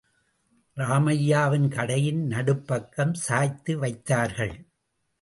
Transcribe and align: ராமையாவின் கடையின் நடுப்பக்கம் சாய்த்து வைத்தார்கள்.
ராமையாவின் 0.77 1.67
கடையின் 1.67 2.27
நடுப்பக்கம் 2.27 3.13
சாய்த்து 3.13 3.79
வைத்தார்கள். 3.79 4.55